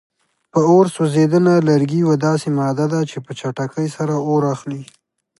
[0.51, 4.83] په اور سوځېدنه: لرګي یوه داسې ماده ده چې په چټکۍ سره اور اخلي.